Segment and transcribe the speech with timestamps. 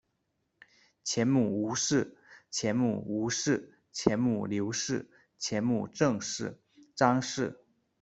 [1.03, 2.15] 前母吴氏；
[2.49, 5.03] 前母吴氏；前母刘氏；
[5.37, 6.57] 前母郑氏；
[6.95, 7.59] 张氏。